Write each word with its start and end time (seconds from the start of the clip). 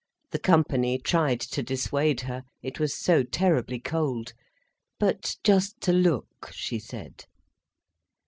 The 0.31 0.39
company 0.39 0.97
tried 0.97 1.39
to 1.41 1.61
dissuade 1.61 2.21
her—it 2.21 2.79
was 2.79 2.95
so 2.97 3.21
terribly 3.21 3.79
cold. 3.79 4.33
But 4.99 5.35
just 5.43 5.79
to 5.81 5.93
look, 5.93 6.49
she 6.51 6.79
said. 6.79 7.25